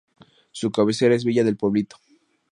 Su 0.51 0.71
cabecera 0.71 1.13
es 1.13 1.23
Villa 1.23 1.43
del 1.43 1.57
Pueblito. 1.57 1.97